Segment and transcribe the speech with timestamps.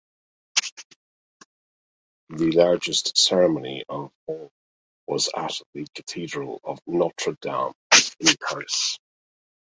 [2.29, 4.49] The largest ceremony of all
[5.05, 7.73] was at the cathedral of Notre Dame
[8.19, 8.97] in Paris.